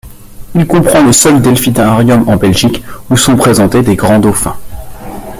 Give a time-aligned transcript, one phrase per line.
[0.55, 4.57] Il comprend le seul delphinarium de Belgique, où sont présentés des grands dauphins.